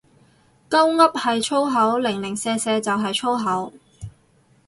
[0.67, 3.71] 鳩噏係粗口，零零舍舍就係粗口